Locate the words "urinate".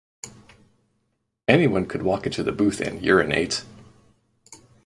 3.03-3.63